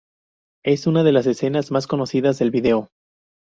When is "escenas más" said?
1.27-1.85